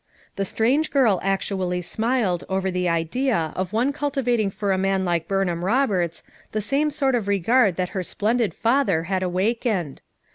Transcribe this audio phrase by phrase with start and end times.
[0.35, 5.27] The strange girl actually smiled over the idea of one cultivating for a man like
[5.27, 10.01] Burnham Roberts the same sort of regard that her splendid father had awakened!